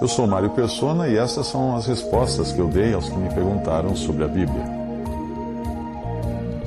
Eu 0.00 0.06
sou 0.06 0.28
Mário 0.28 0.50
Persona 0.50 1.08
e 1.08 1.16
essas 1.16 1.48
são 1.48 1.74
as 1.74 1.86
respostas 1.86 2.52
que 2.52 2.60
eu 2.60 2.68
dei 2.68 2.94
aos 2.94 3.08
que 3.08 3.16
me 3.16 3.28
perguntaram 3.34 3.96
sobre 3.96 4.22
a 4.22 4.28
Bíblia. 4.28 4.64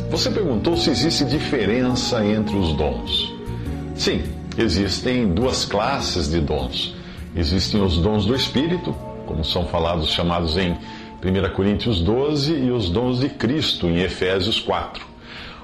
Você 0.09 0.30
perguntou 0.30 0.76
se 0.76 0.90
existe 0.90 1.23
diferença 1.23 2.26
entre 2.26 2.57
os 2.57 2.73
dons. 2.73 3.34
Sim, 3.95 4.23
existem 4.57 5.34
duas 5.34 5.63
classes 5.63 6.30
de 6.30 6.41
dons. 6.41 6.94
Existem 7.34 7.81
os 7.81 7.98
dons 7.98 8.26
do 8.26 8.35
Espírito, 8.35 8.94
como 9.26 9.45
são 9.45 9.66
falados, 9.66 10.09
chamados 10.09 10.57
em 10.57 10.71
1 11.23 11.55
Coríntios 11.55 12.02
12, 12.02 12.54
e 12.54 12.70
os 12.70 12.90
dons 12.90 13.21
de 13.21 13.29
Cristo, 13.29 13.88
em 13.88 13.99
Efésios 13.99 14.59
4. 14.59 15.10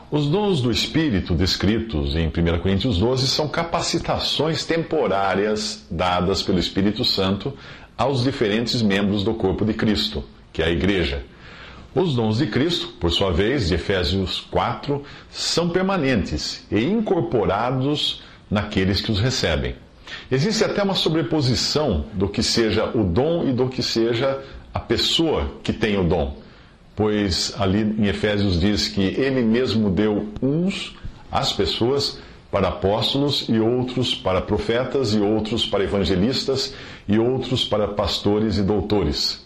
Os 0.09 0.25
dons 0.27 0.61
do 0.61 0.71
Espírito 0.71 1.35
descritos 1.35 2.15
em 2.15 2.27
1 2.27 2.59
Coríntios 2.59 2.98
12 2.98 3.27
são 3.27 3.45
capacitações 3.45 4.63
temporárias 4.63 5.85
dadas 5.91 6.41
pelo 6.41 6.59
Espírito 6.59 7.03
Santo 7.03 7.54
aos 7.98 8.23
diferentes 8.23 8.82
membros 8.82 9.21
do 9.21 9.34
corpo 9.34 9.65
de 9.65 9.73
Cristo, 9.73 10.23
que 10.54 10.62
é 10.62 10.67
a 10.67 10.71
Igreja. 10.71 11.26
Os 11.93 12.15
dons 12.15 12.37
de 12.37 12.48
Cristo, 12.48 12.87
por 13.01 13.12
sua 13.12 13.34
vez, 13.34 13.67
de 13.67 13.73
Efésios 13.73 14.40
4, 14.49 15.04
são 15.29 15.67
permanentes 15.67 16.65
e 16.71 16.82
incorporados 16.85 18.23
naqueles 18.49 19.01
que 19.01 19.12
os 19.12 19.20
recebem. 19.20 19.76
Existe 20.32 20.63
até 20.63 20.82
uma 20.84 20.95
sobreposição 20.95 22.05
do 22.13 22.29
que 22.29 22.41
seja 22.41 22.85
o 22.98 23.04
dom 23.04 23.49
e 23.49 23.51
do 23.51 23.67
que 23.67 23.84
seja 23.84 24.41
a 24.73 24.79
pessoa 24.79 25.51
que 25.62 25.73
tem 25.73 25.98
o 25.98 26.04
dom 26.05 26.46
pois 26.98 27.53
ali 27.59 27.84
em 27.84 28.07
Efésios 28.07 28.59
diz 28.59 28.87
que 28.87 29.01
ele 29.01 29.43
mesmo 29.43 29.87
deu 29.91 30.29
uns 30.41 30.95
às 31.31 31.54
pessoas 31.54 32.20
para 32.51 32.70
apóstolos 32.70 33.45
e 33.48 33.59
outros 33.59 34.15
para 34.15 34.41
profetas 34.41 35.13
e 35.13 35.20
outros 35.20 35.63
para 35.63 35.84
evangelistas 35.84 36.73
e 37.07 37.20
outros 37.20 37.63
para 37.63 37.87
pastores 37.87 38.57
e 38.57 38.63
doutores. 38.63 39.45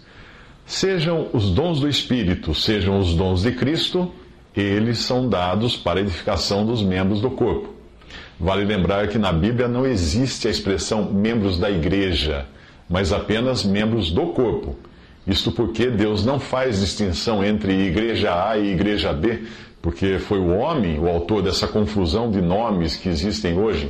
Sejam 0.66 1.28
os 1.34 1.50
dons 1.50 1.82
do 1.82 1.90
Espírito, 1.90 2.56
sejam 2.56 2.98
os 2.98 3.14
dons 3.14 3.42
de 3.42 3.52
Cristo, 3.52 4.10
eles 4.56 5.00
são 5.00 5.28
dados 5.28 5.76
para 5.76 6.00
a 6.00 6.04
edificação 6.04 6.66
dos 6.66 6.82
membros 6.82 7.20
do 7.20 7.32
corpo. 7.32 7.74
Vale 8.40 8.64
lembrar 8.64 9.10
que 9.10 9.18
na 9.18 9.34
Bíblia 9.34 9.68
não 9.68 9.86
existe 9.86 10.48
a 10.48 10.52
expressão 10.52 11.12
membros 11.12 11.60
da 11.60 11.70
igreja, 11.70 12.46
mas 12.90 13.12
apenas 13.12 13.66
membros 13.66 14.10
do 14.10 14.28
corpo. 14.28 14.78
Isto 15.26 15.52
porque 15.52 15.88
Deus 15.88 16.26
não 16.26 16.40
faz 16.40 16.80
distinção 16.80 17.44
entre 17.44 17.74
igreja 17.74 18.50
A 18.50 18.58
e 18.58 18.72
igreja 18.72 19.14
B, 19.14 19.44
porque 19.82 20.20
foi 20.20 20.40
o 20.40 20.50
homem 20.50 21.00
o 21.00 21.08
autor 21.08 21.42
dessa 21.42 21.68
confusão 21.68 22.30
de 22.30 22.42
nomes 22.42 22.96
que 22.96 23.10
existem 23.10 23.58
hoje 23.58 23.90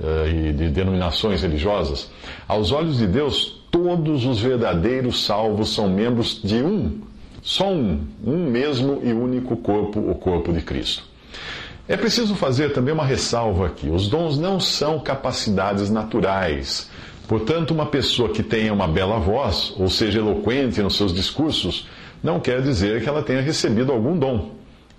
uh, 0.00 0.28
e 0.28 0.52
de 0.52 0.68
denominações 0.68 1.42
religiosas. 1.42 2.10
Aos 2.46 2.72
olhos 2.72 2.98
de 2.98 3.06
Deus, 3.06 3.60
todos 3.70 4.24
os 4.24 4.40
verdadeiros 4.40 5.24
salvos 5.24 5.74
são 5.74 5.88
membros 5.88 6.40
de 6.42 6.56
um, 6.56 7.00
só 7.42 7.70
um, 7.70 8.00
um 8.24 8.50
mesmo 8.50 9.00
e 9.04 9.12
único 9.12 9.56
corpo, 9.56 10.00
o 10.00 10.14
corpo 10.14 10.52
de 10.52 10.60
Cristo. 10.60 11.04
É 11.86 11.96
preciso 11.96 12.34
fazer 12.34 12.72
também 12.72 12.94
uma 12.94 13.04
ressalva 13.04 13.66
aqui: 13.66 13.90
os 13.90 14.08
dons 14.08 14.38
não 14.38 14.58
são 14.58 14.98
capacidades 14.98 15.90
naturais 15.90 16.90
Portanto, 17.26 17.70
uma 17.72 17.86
pessoa 17.86 18.28
que 18.28 18.42
tenha 18.42 18.72
uma 18.72 18.86
bela 18.86 19.18
voz, 19.18 19.72
ou 19.78 19.88
seja 19.88 20.18
eloquente 20.18 20.82
nos 20.82 20.96
seus 20.96 21.12
discursos, 21.12 21.88
não 22.22 22.38
quer 22.38 22.60
dizer 22.60 23.02
que 23.02 23.08
ela 23.08 23.22
tenha 23.22 23.40
recebido 23.40 23.92
algum 23.92 24.18
dom. 24.18 24.50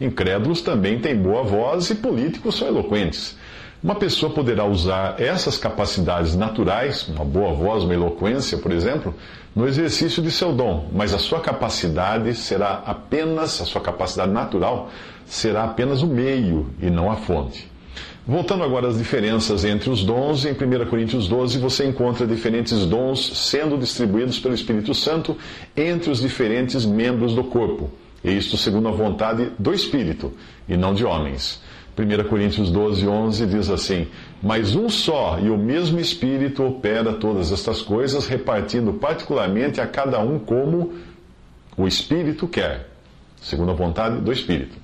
Incrédulos 0.02 0.62
também 0.62 1.00
têm 1.00 1.16
boa 1.16 1.44
voz 1.44 1.90
e 1.90 1.96
políticos 1.96 2.58
são 2.58 2.68
eloquentes. 2.68 3.38
Uma 3.84 3.96
pessoa 3.96 4.34
poderá 4.34 4.66
usar 4.66 5.22
essas 5.22 5.58
capacidades 5.58 6.36
naturais, 6.36 7.08
uma 7.08 7.24
boa 7.24 7.54
voz, 7.54 7.84
uma 7.84 7.94
eloquência, 7.94 8.58
por 8.58 8.72
exemplo, 8.72 9.14
no 9.56 9.68
exercício 9.68 10.24
de 10.24 10.32
seu 10.32 10.52
dom, 10.52 10.90
mas 10.92 11.14
a 11.14 11.20
sua 11.20 11.40
capacidade 11.40 12.34
será 12.34 12.82
apenas, 12.86 13.62
a 13.62 13.66
sua 13.66 13.82
capacidade 13.82 14.32
natural 14.32 14.90
será 15.28 15.66
apenas 15.66 16.02
o 16.02 16.08
meio 16.08 16.68
e 16.82 16.90
não 16.90 17.12
a 17.12 17.16
fonte. 17.16 17.70
Voltando 18.28 18.64
agora 18.64 18.88
às 18.88 18.98
diferenças 18.98 19.64
entre 19.64 19.88
os 19.88 20.04
dons, 20.04 20.46
em 20.46 20.54
1 20.54 20.90
Coríntios 20.90 21.28
12 21.28 21.60
você 21.60 21.86
encontra 21.86 22.26
diferentes 22.26 22.84
dons 22.84 23.38
sendo 23.38 23.78
distribuídos 23.78 24.40
pelo 24.40 24.56
Espírito 24.56 24.96
Santo 24.96 25.38
entre 25.78 26.10
os 26.10 26.22
diferentes 26.22 26.88
membros 26.88 27.36
do 27.36 27.44
corpo. 27.44 27.92
E 28.24 28.36
isto 28.36 28.58
segundo 28.58 28.88
a 28.88 28.92
vontade 28.92 29.52
do 29.60 29.72
Espírito, 29.72 30.34
e 30.68 30.76
não 30.76 30.96
de 30.96 31.06
homens. 31.06 31.62
1 31.96 32.28
Coríntios 32.28 32.72
12, 32.72 33.08
11 33.08 33.46
diz 33.46 33.70
assim: 33.70 34.08
Mas 34.42 34.76
um 34.76 34.90
só 34.90 35.38
e 35.40 35.52
o 35.52 35.58
mesmo 35.58 36.00
Espírito 36.00 36.64
opera 36.64 37.14
todas 37.14 37.52
estas 37.52 37.84
coisas, 37.84 38.26
repartindo 38.26 38.94
particularmente 38.94 39.80
a 39.80 39.86
cada 39.86 40.20
um 40.20 40.40
como 40.40 40.94
o 41.78 41.88
Espírito 41.88 42.48
quer, 42.48 42.90
segundo 43.40 43.70
a 43.70 43.76
vontade 43.76 44.20
do 44.20 44.34
Espírito. 44.34 44.76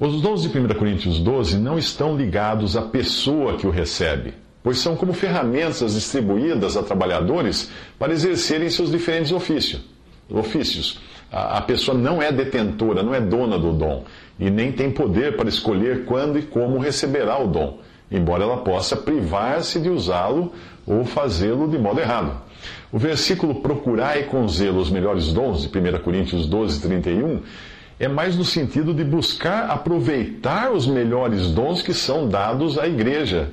Os 0.00 0.22
dons 0.22 0.40
de 0.40 0.48
1 0.48 0.68
Coríntios 0.78 1.18
12 1.18 1.58
não 1.58 1.78
estão 1.78 2.16
ligados 2.16 2.74
à 2.74 2.80
pessoa 2.80 3.58
que 3.58 3.66
o 3.66 3.70
recebe, 3.70 4.32
pois 4.62 4.78
são 4.78 4.96
como 4.96 5.12
ferramentas 5.12 5.92
distribuídas 5.92 6.74
a 6.74 6.82
trabalhadores 6.82 7.70
para 7.98 8.14
exercerem 8.14 8.70
seus 8.70 8.90
diferentes 8.90 9.30
ofícios. 9.30 9.82
ofícios. 10.30 10.98
A 11.30 11.60
pessoa 11.60 11.98
não 11.98 12.22
é 12.22 12.32
detentora, 12.32 13.02
não 13.02 13.14
é 13.14 13.20
dona 13.20 13.58
do 13.58 13.74
dom, 13.74 14.04
e 14.38 14.48
nem 14.48 14.72
tem 14.72 14.90
poder 14.90 15.36
para 15.36 15.50
escolher 15.50 16.06
quando 16.06 16.38
e 16.38 16.42
como 16.44 16.78
receberá 16.78 17.38
o 17.38 17.46
dom, 17.46 17.78
embora 18.10 18.42
ela 18.42 18.56
possa 18.56 18.96
privar-se 18.96 19.78
de 19.80 19.90
usá-lo 19.90 20.50
ou 20.86 21.04
fazê-lo 21.04 21.68
de 21.68 21.76
modo 21.76 22.00
errado. 22.00 22.40
O 22.90 22.98
versículo 22.98 23.56
Procurai 23.56 24.22
com 24.24 24.48
zelo 24.48 24.80
os 24.80 24.90
melhores 24.90 25.30
dons, 25.30 25.60
de 25.60 25.68
1 25.68 25.98
Coríntios 26.02 26.46
12, 26.46 26.80
31, 26.80 27.42
é 28.00 28.08
mais 28.08 28.34
no 28.34 28.44
sentido 28.46 28.94
de 28.94 29.04
buscar 29.04 29.70
aproveitar 29.70 30.72
os 30.72 30.86
melhores 30.86 31.48
dons 31.50 31.82
que 31.82 31.92
são 31.92 32.26
dados 32.26 32.78
à 32.78 32.88
igreja. 32.88 33.50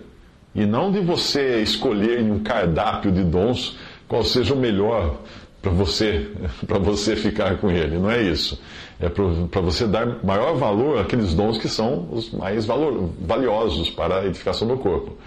E 0.56 0.66
não 0.66 0.90
de 0.90 1.02
você 1.02 1.62
escolher 1.62 2.22
em 2.22 2.32
um 2.32 2.40
cardápio 2.40 3.12
de 3.12 3.26
dons 3.26 3.78
qual 4.08 4.24
seja 4.24 4.54
o 4.54 4.58
melhor 4.58 5.18
para 5.62 5.70
você, 5.70 6.32
para 6.66 6.80
você 6.80 7.18
ficar 7.18 7.58
com 7.58 7.70
ele. 7.70 8.00
Não 8.00 8.10
é 8.10 8.22
isso. 8.24 8.58
É 9.02 9.10
para 9.10 9.62
você 9.62 9.86
dar 9.86 10.24
maior 10.24 10.56
valor 10.56 11.02
àqueles 11.02 11.34
dons 11.34 11.58
que 11.58 11.68
são 11.68 12.08
os 12.10 12.32
mais 12.32 12.66
valor, 12.66 13.12
valiosos 13.20 13.90
para 13.90 14.22
a 14.22 14.26
edificação 14.26 14.66
do 14.66 14.78
corpo. 14.78 15.18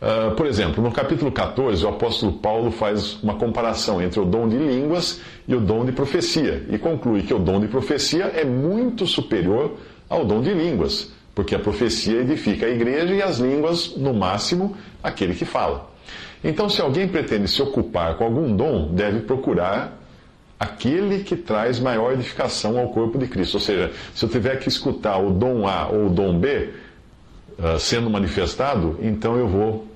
Uh, 0.00 0.34
por 0.34 0.46
exemplo, 0.46 0.82
no 0.82 0.92
capítulo 0.92 1.32
14, 1.32 1.84
o 1.84 1.88
apóstolo 1.88 2.32
Paulo 2.34 2.70
faz 2.70 3.22
uma 3.22 3.34
comparação 3.34 4.00
entre 4.02 4.20
o 4.20 4.24
dom 4.24 4.48
de 4.48 4.56
línguas 4.56 5.20
e 5.48 5.54
o 5.54 5.60
dom 5.60 5.84
de 5.84 5.92
profecia 5.92 6.64
e 6.68 6.78
conclui 6.78 7.22
que 7.22 7.32
o 7.32 7.38
dom 7.38 7.60
de 7.60 7.68
profecia 7.68 8.24
é 8.24 8.44
muito 8.44 9.06
superior 9.06 9.76
ao 10.08 10.24
dom 10.24 10.40
de 10.40 10.52
línguas, 10.52 11.10
porque 11.34 11.54
a 11.54 11.58
profecia 11.58 12.20
edifica 12.20 12.66
a 12.66 12.70
igreja 12.70 13.14
e 13.14 13.22
as 13.22 13.38
línguas, 13.38 13.96
no 13.96 14.12
máximo, 14.12 14.76
aquele 15.02 15.34
que 15.34 15.44
fala. 15.44 15.90
Então, 16.44 16.68
se 16.68 16.80
alguém 16.80 17.08
pretende 17.08 17.48
se 17.48 17.60
ocupar 17.60 18.16
com 18.16 18.24
algum 18.24 18.54
dom, 18.54 18.94
deve 18.94 19.20
procurar 19.20 19.98
aquele 20.58 21.22
que 21.22 21.36
traz 21.36 21.78
maior 21.78 22.12
edificação 22.12 22.78
ao 22.78 22.88
corpo 22.88 23.18
de 23.18 23.26
Cristo. 23.26 23.54
Ou 23.54 23.60
seja, 23.60 23.92
se 24.14 24.24
eu 24.24 24.28
tiver 24.28 24.56
que 24.56 24.68
escutar 24.68 25.18
o 25.18 25.30
dom 25.30 25.66
A 25.66 25.88
ou 25.88 26.06
o 26.06 26.10
dom 26.10 26.38
B, 26.38 26.70
uh, 27.58 27.78
sendo 27.78 28.10
manifestado, 28.10 28.98
então 29.02 29.36
eu 29.36 29.48
vou 29.48 29.86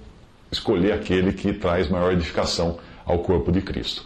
escolher 0.50 0.92
aquele 0.92 1.32
que 1.32 1.52
traz 1.52 1.88
maior 1.88 2.12
edificação 2.12 2.78
ao 3.04 3.18
corpo 3.20 3.52
de 3.52 3.60
Cristo. 3.60 4.04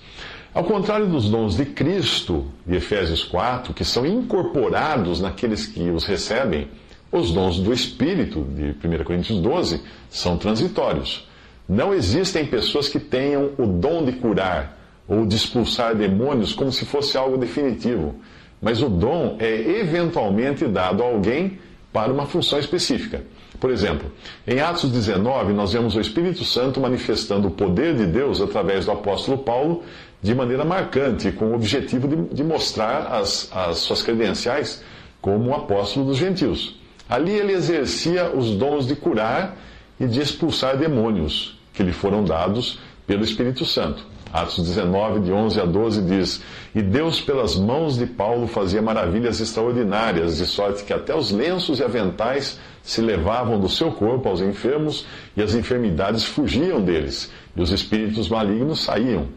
Ao 0.53 0.63
contrário 0.63 1.07
dos 1.07 1.29
dons 1.29 1.57
de 1.57 1.65
Cristo, 1.65 2.47
de 2.65 2.77
Efésios 2.77 3.25
4, 3.25 3.75
que 3.75 3.85
são 3.85 4.07
incorporados 4.07 5.21
naqueles 5.21 5.67
que 5.67 5.91
os 5.91 6.05
recebem, 6.05 6.69
os 7.11 7.33
dons 7.33 7.59
do 7.59 7.73
Espírito, 7.73 8.47
de 8.55 8.75
1 8.87 9.05
Coríntios 9.05 9.41
12, 9.41 9.83
são 10.09 10.37
transitórios. 10.37 11.27
Não 11.69 11.95
existem 11.95 12.47
pessoas 12.47 12.89
que 12.89 13.01
tenham 13.01 13.51
o 13.59 13.67
dom 13.67 14.05
de 14.05 14.13
curar 14.13 14.79
ou 15.09 15.27
de 15.27 15.35
expulsar 15.35 15.95
demônios 15.95 16.53
como 16.53 16.71
se 16.71 16.85
fosse 16.85 17.17
algo 17.17 17.37
definitivo. 17.37 18.15
Mas 18.61 18.83
o 18.83 18.89
dom 18.89 19.37
é 19.41 19.81
eventualmente 19.81 20.67
dado 20.67 21.03
a 21.03 21.07
alguém 21.07 21.59
para 21.93 22.13
uma 22.13 22.27
função 22.27 22.59
específica. 22.59 23.23
Por 23.61 23.71
exemplo, 23.71 24.11
em 24.47 24.61
Atos 24.61 24.91
19, 24.91 25.53
nós 25.53 25.73
vemos 25.73 25.95
o 25.95 26.01
Espírito 26.01 26.45
Santo 26.45 26.81
manifestando 26.81 27.49
o 27.49 27.51
poder 27.51 27.95
de 27.95 28.07
Deus 28.07 28.41
através 28.41 28.85
do 28.85 28.93
apóstolo 28.93 29.39
Paulo 29.39 29.83
de 30.21 30.35
maneira 30.35 30.65
marcante, 30.65 31.31
com 31.33 31.47
o 31.47 31.55
objetivo 31.55 32.09
de, 32.09 32.35
de 32.35 32.45
mostrar 32.45 33.09
as, 33.13 33.51
as 33.55 33.79
suas 33.79 34.03
credenciais 34.03 34.83
como 35.21 35.55
apóstolo 35.55 36.07
dos 36.07 36.19
gentios. 36.19 36.79
Ali 37.09 37.33
ele 37.33 37.53
exercia 37.53 38.31
os 38.31 38.51
dons 38.57 38.87
de 38.87 38.97
curar 38.97 39.57
e 40.01 40.07
de 40.07 40.21
expulsar 40.21 40.77
demônios 40.77 41.59
que 41.73 41.83
lhe 41.83 41.93
foram 41.93 42.25
dados 42.25 42.79
pelo 43.07 43.25
Espírito 43.25 43.65
Santo. 43.65 44.05
Atos 44.35 44.67
19, 44.67 45.21
de 45.21 45.33
11 45.33 45.61
a 45.61 45.65
12 45.65 46.03
diz: 46.03 46.43
E 46.75 46.83
Deus, 46.83 47.21
pelas 47.21 47.55
mãos 47.55 47.97
de 47.97 48.05
Paulo, 48.05 48.49
fazia 48.49 48.83
maravilhas 48.83 49.41
extraordinárias, 49.41 50.39
de 50.39 50.47
sorte 50.47 50.83
que 50.83 50.93
até 50.93 51.15
os 51.15 51.31
lenços 51.31 51.79
e 51.79 51.85
aventais 51.85 52.59
se 52.83 53.01
levavam 53.01 53.61
do 53.61 53.69
seu 53.69 53.93
corpo 53.93 54.29
aos 54.29 54.41
enfermos, 54.41 55.07
e 55.37 55.43
as 55.43 55.55
enfermidades 55.55 56.25
fugiam 56.25 56.81
deles, 56.81 57.31
e 57.55 57.63
os 57.63 57.71
espíritos 57.71 58.29
malignos 58.29 58.81
saíam. 58.81 59.29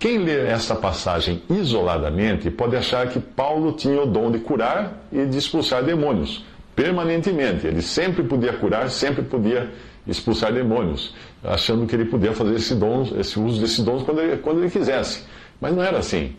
Quem 0.00 0.18
lê 0.18 0.48
esta 0.48 0.74
passagem 0.74 1.40
isoladamente 1.48 2.50
pode 2.50 2.74
achar 2.74 3.08
que 3.08 3.20
Paulo 3.20 3.70
tinha 3.70 4.02
o 4.02 4.06
dom 4.06 4.32
de 4.32 4.40
curar 4.40 5.06
e 5.12 5.24
de 5.24 5.38
expulsar 5.38 5.84
demônios, 5.84 6.44
permanentemente. 6.74 7.68
Ele 7.68 7.80
sempre 7.80 8.24
podia 8.24 8.52
curar, 8.54 8.90
sempre 8.90 9.22
podia 9.22 9.70
expulsar 10.06 10.52
demônios, 10.52 11.14
achando 11.42 11.86
que 11.86 11.94
ele 11.94 12.04
podia 12.04 12.32
fazer 12.32 12.54
esse, 12.54 12.74
dom, 12.74 13.06
esse 13.18 13.38
uso 13.38 13.60
desses 13.60 13.80
dons 13.80 14.02
quando 14.02 14.20
ele, 14.20 14.36
quando 14.38 14.60
ele 14.60 14.70
quisesse. 14.70 15.24
Mas 15.60 15.74
não 15.74 15.82
era 15.82 15.98
assim. 15.98 16.36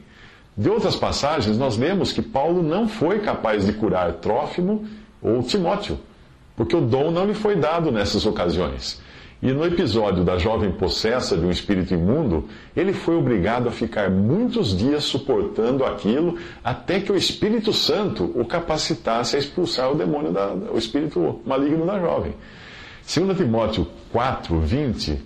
De 0.57 0.69
outras 0.69 0.95
passagens, 0.95 1.57
nós 1.57 1.77
lemos 1.77 2.13
que 2.13 2.21
Paulo 2.21 2.63
não 2.63 2.88
foi 2.88 3.19
capaz 3.19 3.65
de 3.65 3.73
curar 3.73 4.13
Trófimo 4.13 4.85
ou 5.21 5.44
Timóteo, 5.44 6.00
porque 6.56 6.75
o 6.75 6.81
dom 6.81 7.12
não 7.12 7.25
lhe 7.25 7.33
foi 7.33 7.56
dado 7.56 7.91
nessas 7.91 8.25
ocasiões. 8.25 9.01
E 9.41 9.51
no 9.51 9.65
episódio 9.65 10.23
da 10.23 10.38
jovem 10.38 10.71
possessa 10.71 11.38
de 11.38 11.45
um 11.45 11.51
espírito 11.51 11.94
imundo, 11.94 12.45
ele 12.75 12.94
foi 12.94 13.15
obrigado 13.15 13.68
a 13.68 13.71
ficar 13.71 14.09
muitos 14.09 14.75
dias 14.75 15.03
suportando 15.03 15.83
aquilo 15.83 16.38
até 16.63 17.00
que 17.00 17.11
o 17.11 17.15
Espírito 17.15 17.73
Santo 17.73 18.31
o 18.33 18.45
capacitasse 18.45 19.35
a 19.35 19.39
expulsar 19.39 19.91
o 19.91 19.95
demônio, 19.95 20.31
da, 20.31 20.53
o 20.53 20.77
espírito 20.77 21.41
maligno 21.45 21.85
da 21.85 22.00
jovem. 22.00 22.33
2 23.07 23.38
Timóteo 23.38 23.88
4, 24.12 24.60
20, 24.60 25.22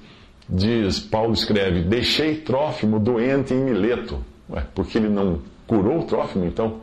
diz, 0.47 0.99
Paulo 0.99 1.33
escreve, 1.33 1.81
deixei 1.81 2.35
Trófimo 2.35 2.99
doente 2.99 3.53
em 3.53 3.57
Mileto. 3.57 4.19
Ué, 4.49 4.63
porque 4.75 4.97
ele 4.97 5.09
não 5.09 5.39
curou 5.65 6.03
Trófimo, 6.03 6.45
então? 6.45 6.81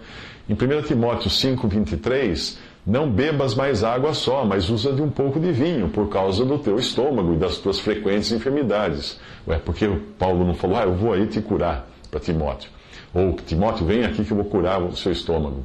Em 0.49 0.55
1 0.55 0.83
Timóteo 0.83 1.29
5, 1.29 1.69
23, 1.69 2.59
não 2.87 3.11
bebas 3.11 3.55
mais 3.55 3.83
água 3.83 4.15
só, 4.15 4.45
mas 4.45 4.71
usa 4.71 4.93
de 4.93 5.03
um 5.03 5.11
pouco 5.11 5.39
de 5.39 5.53
vinho, 5.53 5.89
por 5.89 6.09
causa 6.09 6.45
do 6.45 6.59
teu 6.59 6.79
estômago 6.79 7.35
e 7.35 7.37
das 7.37 7.59
tuas 7.59 7.79
frequentes 7.79 8.33
enfermidades. 8.33 9.19
Ué, 9.47 9.59
porque 9.59 9.89
Paulo 10.19 10.47
não 10.47 10.55
falou, 10.55 10.77
ah, 10.77 10.85
eu 10.85 10.95
vou 10.95 11.13
aí 11.13 11.27
te 11.27 11.41
curar 11.43 11.87
para 12.11 12.21
Timóteo. 12.21 12.71
Ou 13.17 13.33
Timóteo, 13.33 13.87
vem 13.87 14.05
aqui 14.05 14.23
que 14.23 14.31
eu 14.31 14.37
vou 14.37 14.45
curar 14.45 14.83
o 14.83 14.95
seu 14.95 15.11
estômago. 15.11 15.65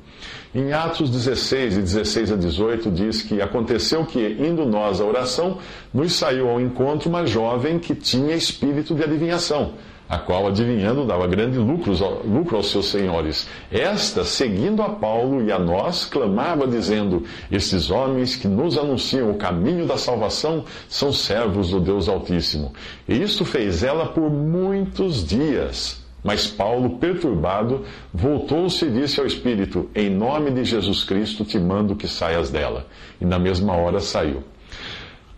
Em 0.55 0.71
Atos 0.71 1.09
16, 1.09 1.73
de 1.73 1.81
16 1.81 2.31
a 2.31 2.35
18, 2.37 2.89
diz 2.89 3.21
que 3.23 3.41
aconteceu 3.41 4.05
que, 4.05 4.37
indo 4.39 4.65
nós 4.65 5.01
à 5.01 5.03
oração, 5.03 5.57
nos 5.93 6.13
saiu 6.13 6.47
ao 6.47 6.61
encontro 6.61 7.09
uma 7.09 7.25
jovem 7.25 7.77
que 7.77 7.93
tinha 7.93 8.33
espírito 8.33 8.95
de 8.95 9.03
adivinhação, 9.03 9.73
a 10.07 10.17
qual, 10.17 10.47
adivinhando, 10.47 11.05
dava 11.05 11.27
grande 11.27 11.57
lucro, 11.57 11.91
lucro 12.25 12.55
aos 12.55 12.71
seus 12.71 12.85
senhores. 12.85 13.49
Esta, 13.69 14.23
seguindo 14.23 14.81
a 14.81 14.87
Paulo 14.87 15.43
e 15.43 15.51
a 15.51 15.59
nós, 15.59 16.05
clamava, 16.05 16.65
dizendo: 16.65 17.25
Estes 17.51 17.91
homens 17.91 18.33
que 18.33 18.47
nos 18.47 18.77
anunciam 18.77 19.29
o 19.29 19.35
caminho 19.35 19.85
da 19.85 19.97
salvação 19.97 20.63
são 20.87 21.11
servos 21.11 21.71
do 21.71 21.81
Deus 21.81 22.07
Altíssimo. 22.07 22.71
E 23.09 23.21
isto 23.21 23.43
fez 23.43 23.83
ela 23.83 24.05
por 24.05 24.29
muitos 24.29 25.27
dias. 25.27 26.00
Mas 26.23 26.45
Paulo, 26.45 26.97
perturbado, 26.97 27.83
voltou-se 28.13 28.85
e 28.85 28.91
disse 28.91 29.19
ao 29.19 29.25
Espírito: 29.25 29.89
Em 29.95 30.09
nome 30.09 30.51
de 30.51 30.63
Jesus 30.63 31.03
Cristo 31.03 31.43
te 31.43 31.59
mando 31.59 31.95
que 31.95 32.07
saias 32.07 32.49
dela. 32.49 32.85
E 33.19 33.25
na 33.25 33.39
mesma 33.39 33.73
hora 33.73 33.99
saiu. 33.99 34.43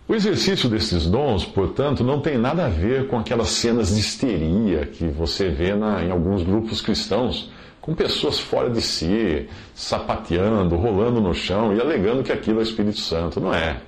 O 0.06 0.14
exercício 0.14 0.70
desses 0.70 1.06
dons, 1.06 1.46
portanto, 1.46 2.04
não 2.04 2.20
tem 2.20 2.38
nada 2.38 2.66
a 2.66 2.70
ver 2.70 3.08
com 3.08 3.18
aquelas 3.18 3.48
cenas 3.50 3.94
de 3.94 4.02
histeria 4.02 4.86
que 4.86 5.06
você 5.06 5.48
vê 5.50 5.74
na, 5.74 6.04
em 6.04 6.12
alguns 6.12 6.44
grupos 6.44 6.82
cristãos, 6.82 7.50
com 7.80 7.96
pessoas 7.96 8.38
fora 8.38 8.70
de 8.70 8.82
si, 8.82 9.48
sapateando, 9.74 10.76
rolando 10.76 11.22
no 11.22 11.34
chão 11.34 11.74
e 11.74 11.80
alegando 11.80 12.22
que 12.22 12.34
aquilo 12.34 12.60
é 12.60 12.64
Espírito 12.64 13.00
Santo. 13.00 13.40
Não 13.40 13.54
é. 13.54 13.82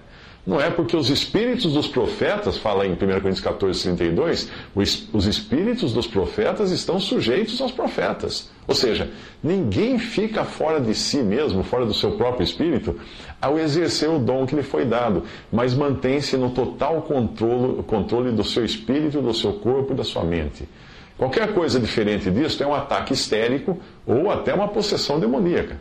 Não 0.45 0.61
é 0.61 0.69
porque 0.69 0.95
os 0.95 1.09
espíritos 1.09 1.73
dos 1.73 1.87
profetas, 1.87 2.55
fala 2.55 2.85
em 2.85 2.91
1 2.91 2.97
Coríntios 2.97 3.41
14, 3.41 3.81
32, 3.95 4.51
os 4.75 5.25
espíritos 5.25 5.91
dos 5.91 6.05
profetas 6.05 6.69
estão 6.69 6.99
sujeitos 6.99 7.59
aos 7.59 7.71
profetas. 7.71 8.51
Ou 8.67 8.75
seja, 8.75 9.09
ninguém 9.41 9.97
fica 9.97 10.43
fora 10.43 10.79
de 10.79 10.93
si 10.93 11.17
mesmo, 11.17 11.63
fora 11.63 11.83
do 11.83 11.95
seu 11.95 12.11
próprio 12.11 12.43
espírito, 12.43 12.95
ao 13.41 13.57
exercer 13.57 14.07
o 14.07 14.19
dom 14.19 14.45
que 14.45 14.55
lhe 14.55 14.61
foi 14.61 14.85
dado, 14.85 15.23
mas 15.51 15.73
mantém-se 15.73 16.37
no 16.37 16.51
total 16.51 17.01
controle, 17.01 17.81
controle 17.83 18.31
do 18.31 18.43
seu 18.43 18.63
espírito, 18.63 19.21
do 19.21 19.33
seu 19.33 19.53
corpo 19.53 19.93
e 19.93 19.95
da 19.95 20.03
sua 20.03 20.23
mente. 20.23 20.69
Qualquer 21.17 21.53
coisa 21.53 21.79
diferente 21.79 22.29
disso 22.29 22.61
é 22.61 22.67
um 22.67 22.75
ataque 22.75 23.13
histérico 23.13 23.79
ou 24.05 24.29
até 24.29 24.53
uma 24.53 24.67
possessão 24.67 25.19
demoníaca. 25.19 25.79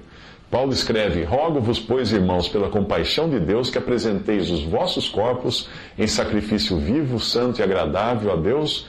Paulo 0.55 0.73
escreve: 0.73 1.25
Rogo-vos, 1.25 1.81
pois, 1.81 2.13
irmãos, 2.13 2.49
pela 2.49 2.69
compaixão 2.69 3.29
de 3.29 3.41
Deus, 3.41 3.71
que 3.71 3.77
apresenteis 3.77 4.53
os 4.53 4.63
vossos 4.63 5.09
corpos 5.09 5.69
em 5.99 6.07
sacrifício 6.07 6.79
vivo, 6.79 7.19
santo 7.19 7.59
e 7.59 7.63
agradável 7.65 8.31
a 8.33 8.37
Deus, 8.37 8.87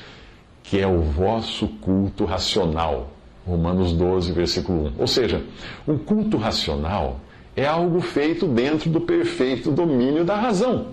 que 0.61 0.79
é 0.79 0.85
o 0.85 1.01
vosso 1.01 1.67
culto 1.81 2.23
racional. 2.23 3.09
Romanos 3.47 3.93
12, 3.93 4.31
versículo 4.31 4.89
1. 4.89 4.93
Ou 4.99 5.07
seja, 5.07 5.41
um 5.87 5.97
culto 5.97 6.37
racional 6.37 7.19
é 7.55 7.65
algo 7.65 7.99
feito 7.99 8.45
dentro 8.45 8.87
do 8.91 9.01
perfeito 9.01 9.71
domínio 9.71 10.23
da 10.23 10.35
razão. 10.35 10.89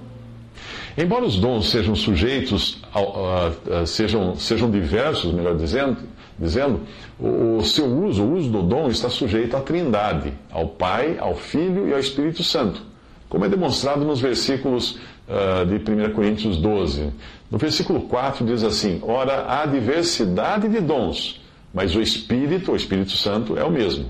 Embora 0.96 1.26
os 1.26 1.36
dons 1.36 1.68
sejam 1.68 1.94
sujeitos, 1.94 2.80
a, 2.94 3.80
a, 3.80 3.86
sejam, 3.86 4.36
sejam 4.36 4.70
diversos, 4.70 5.34
melhor 5.34 5.54
dizendo, 5.54 5.98
dizendo, 6.38 6.80
o 7.18 7.62
seu 7.62 7.86
uso, 7.86 8.22
o 8.22 8.34
uso 8.34 8.50
do 8.50 8.62
dom 8.62 8.88
está 8.88 9.08
sujeito 9.08 9.56
à 9.56 9.60
Trindade, 9.60 10.32
ao 10.50 10.68
Pai, 10.68 11.16
ao 11.18 11.34
Filho 11.34 11.88
e 11.88 11.92
ao 11.92 11.98
Espírito 11.98 12.42
Santo, 12.42 12.82
como 13.28 13.44
é 13.44 13.48
demonstrado 13.48 14.04
nos 14.04 14.20
versículos 14.20 14.98
uh, 15.28 15.64
de 15.66 15.76
1 15.76 16.12
Coríntios 16.12 16.56
12. 16.56 17.10
No 17.50 17.58
versículo 17.58 18.02
4 18.02 18.44
diz 18.44 18.62
assim: 18.64 19.00
Ora, 19.02 19.46
há 19.48 19.66
diversidade 19.66 20.68
de 20.68 20.80
dons, 20.80 21.40
mas 21.72 21.94
o 21.94 22.00
Espírito, 22.00 22.72
o 22.72 22.76
Espírito 22.76 23.12
Santo, 23.12 23.58
é 23.58 23.64
o 23.64 23.70
mesmo. 23.70 24.06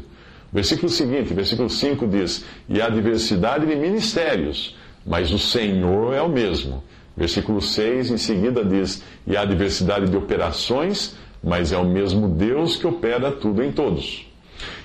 Versículo 0.52 0.90
seguinte, 0.90 1.32
versículo 1.32 1.70
5 1.70 2.06
diz: 2.06 2.44
E 2.68 2.80
há 2.80 2.88
diversidade 2.88 3.66
de 3.66 3.74
ministérios, 3.74 4.76
mas 5.04 5.32
o 5.32 5.38
Senhor 5.38 6.14
é 6.14 6.20
o 6.20 6.28
mesmo. 6.28 6.82
Versículo 7.16 7.60
6 7.60 8.10
em 8.10 8.16
seguida 8.18 8.64
diz: 8.64 9.02
E 9.26 9.36
há 9.36 9.44
diversidade 9.44 10.10
de 10.10 10.16
operações, 10.16 11.16
mas 11.42 11.72
é 11.72 11.78
o 11.78 11.84
mesmo 11.84 12.28
Deus 12.28 12.76
que 12.76 12.86
opera 12.86 13.32
tudo 13.32 13.62
em 13.62 13.72
todos. 13.72 14.26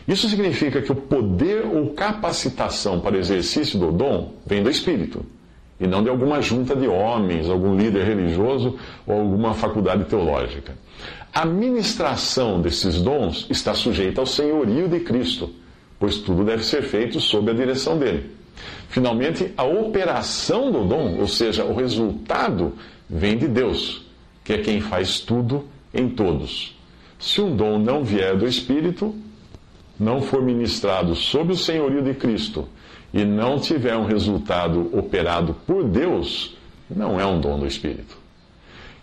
Isso 0.07 0.29
significa 0.29 0.81
que 0.81 0.91
o 0.91 0.95
poder 0.95 1.65
ou 1.65 1.89
capacitação 1.89 2.99
para 2.99 3.17
exercício 3.17 3.77
do 3.77 3.91
dom 3.91 4.33
vem 4.45 4.63
do 4.63 4.69
Espírito, 4.69 5.25
e 5.79 5.85
não 5.85 6.01
de 6.01 6.09
alguma 6.09 6.41
junta 6.41 6.75
de 6.75 6.87
homens, 6.87 7.49
algum 7.49 7.75
líder 7.75 8.05
religioso 8.05 8.77
ou 9.05 9.19
alguma 9.19 9.53
faculdade 9.53 10.05
teológica. 10.05 10.73
A 11.33 11.45
ministração 11.45 12.61
desses 12.61 13.01
dons 13.01 13.45
está 13.49 13.73
sujeita 13.73 14.21
ao 14.21 14.25
senhorio 14.25 14.87
de 14.87 15.01
Cristo, 15.01 15.51
pois 15.99 16.17
tudo 16.17 16.43
deve 16.43 16.63
ser 16.63 16.81
feito 16.83 17.19
sob 17.19 17.51
a 17.51 17.53
direção 17.53 17.97
dele. 17.99 18.31
Finalmente, 18.89 19.53
a 19.55 19.63
operação 19.63 20.71
do 20.71 20.85
dom, 20.85 21.17
ou 21.19 21.27
seja, 21.27 21.63
o 21.65 21.75
resultado, 21.75 22.73
vem 23.07 23.37
de 23.37 23.47
Deus, 23.47 24.05
que 24.43 24.53
é 24.53 24.57
quem 24.57 24.79
faz 24.81 25.19
tudo 25.19 25.65
em 25.97 26.07
todos. 26.07 26.77
Se 27.19 27.41
um 27.41 27.55
dom 27.55 27.79
não 27.79 28.03
vier 28.03 28.37
do 28.37 28.47
Espírito, 28.47 29.13
não 29.99 30.21
for 30.21 30.41
ministrado 30.41 31.15
sob 31.15 31.53
o 31.53 31.57
senhorio 31.57 32.03
de 32.03 32.13
Cristo 32.13 32.67
e 33.11 33.25
não 33.25 33.59
tiver 33.59 33.97
um 33.97 34.05
resultado 34.05 34.95
operado 34.95 35.55
por 35.65 35.83
Deus, 35.83 36.55
não 36.89 37.19
é 37.19 37.25
um 37.25 37.41
dom 37.41 37.59
do 37.59 37.65
Espírito. 37.65 38.15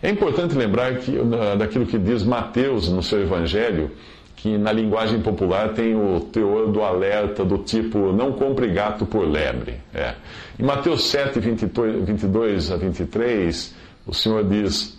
É 0.01 0.09
importante 0.09 0.55
lembrar 0.55 0.99
que, 0.99 1.11
daquilo 1.57 1.85
que 1.85 1.97
diz 1.97 2.23
Mateus 2.23 2.89
no 2.89 3.03
seu 3.03 3.21
Evangelho, 3.21 3.91
que 4.35 4.57
na 4.57 4.71
linguagem 4.71 5.21
popular 5.21 5.73
tem 5.73 5.95
o 5.95 6.19
teor 6.19 6.71
do 6.71 6.83
alerta 6.83 7.43
do 7.43 7.57
tipo 7.59 8.13
não 8.13 8.33
compre 8.33 8.67
gato 8.67 9.05
por 9.05 9.27
lebre. 9.27 9.75
É. 9.93 10.13
Em 10.59 10.63
Mateus 10.63 11.05
7, 11.05 11.39
22 11.39 12.71
a 12.71 12.77
23, 12.77 13.73
o 14.05 14.13
Senhor 14.13 14.43
diz: 14.47 14.94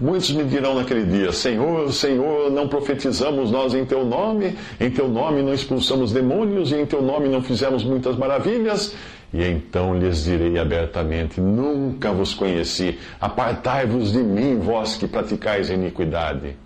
Muitos 0.00 0.30
me 0.30 0.44
dirão 0.44 0.74
naquele 0.74 1.04
dia: 1.04 1.30
Senhor, 1.30 1.92
Senhor, 1.92 2.50
não 2.50 2.66
profetizamos 2.66 3.50
nós 3.50 3.74
em 3.74 3.84
teu 3.84 4.02
nome, 4.04 4.56
em 4.80 4.90
teu 4.90 5.06
nome 5.06 5.42
não 5.42 5.52
expulsamos 5.52 6.10
demônios 6.10 6.72
e 6.72 6.76
em 6.76 6.86
teu 6.86 7.02
nome 7.02 7.28
não 7.28 7.42
fizemos 7.42 7.84
muitas 7.84 8.16
maravilhas. 8.16 8.94
E 9.32 9.44
então 9.44 9.98
lhes 9.98 10.24
direi 10.24 10.58
abertamente: 10.58 11.38
Nunca 11.38 12.12
vos 12.12 12.32
conheci, 12.32 12.98
apartai-vos 13.20 14.12
de 14.12 14.22
mim, 14.22 14.58
vós 14.58 14.96
que 14.96 15.06
praticais 15.06 15.70
a 15.70 15.74
iniquidade. 15.74 16.56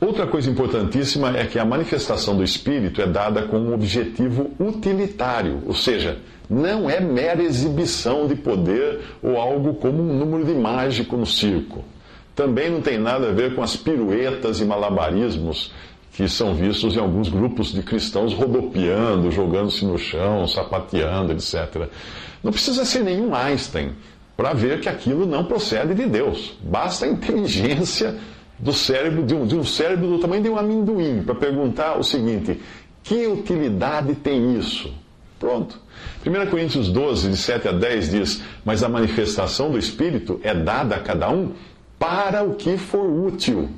Outra 0.00 0.26
coisa 0.26 0.50
importantíssima 0.50 1.38
é 1.38 1.46
que 1.46 1.58
a 1.58 1.64
manifestação 1.64 2.36
do 2.36 2.42
Espírito 2.42 3.00
é 3.00 3.06
dada 3.06 3.42
com 3.42 3.58
um 3.58 3.72
objetivo 3.72 4.50
utilitário, 4.58 5.62
ou 5.64 5.74
seja, 5.74 6.18
não 6.50 6.90
é 6.90 7.00
mera 7.00 7.42
exibição 7.42 8.26
de 8.26 8.34
poder 8.34 9.00
ou 9.22 9.38
algo 9.40 9.74
como 9.74 10.02
um 10.02 10.18
número 10.18 10.44
de 10.44 10.52
mágico 10.52 11.16
no 11.16 11.24
circo. 11.24 11.93
Também 12.34 12.70
não 12.70 12.80
tem 12.80 12.98
nada 12.98 13.28
a 13.28 13.32
ver 13.32 13.54
com 13.54 13.62
as 13.62 13.76
piruetas 13.76 14.60
e 14.60 14.64
malabarismos 14.64 15.72
que 16.12 16.28
são 16.28 16.54
vistos 16.54 16.96
em 16.96 17.00
alguns 17.00 17.28
grupos 17.28 17.72
de 17.72 17.82
cristãos 17.82 18.32
rodopiando, 18.32 19.30
jogando-se 19.32 19.84
no 19.84 19.98
chão, 19.98 20.46
sapateando, 20.46 21.32
etc. 21.32 21.88
Não 22.42 22.52
precisa 22.52 22.84
ser 22.84 23.02
nenhum 23.02 23.34
Einstein 23.34 23.92
para 24.36 24.52
ver 24.52 24.80
que 24.80 24.88
aquilo 24.88 25.26
não 25.26 25.44
procede 25.44 25.94
de 25.94 26.06
Deus. 26.06 26.56
Basta 26.62 27.04
a 27.04 27.08
inteligência 27.08 28.16
do 28.58 28.72
cérebro, 28.72 29.24
de 29.24 29.34
um, 29.34 29.46
de 29.46 29.56
um 29.56 29.64
cérebro 29.64 30.08
do 30.08 30.18
tamanho 30.18 30.42
de 30.42 30.48
um 30.48 30.58
amendoim, 30.58 31.22
para 31.22 31.34
perguntar 31.34 31.98
o 31.98 32.04
seguinte: 32.04 32.60
que 33.02 33.26
utilidade 33.26 34.14
tem 34.14 34.56
isso? 34.56 34.92
Pronto. 35.38 35.82
1 36.24 36.50
Coríntios 36.50 36.88
12, 36.88 37.30
de 37.30 37.36
7 37.36 37.68
a 37.68 37.72
10 37.72 38.10
diz: 38.10 38.42
Mas 38.64 38.82
a 38.82 38.88
manifestação 38.88 39.70
do 39.70 39.78
Espírito 39.78 40.40
é 40.42 40.54
dada 40.54 40.96
a 40.96 41.00
cada 41.00 41.28
um 41.28 41.52
para 42.04 42.44
o 42.44 42.54
que 42.54 42.76
for 42.76 43.06
útil. 43.06 43.70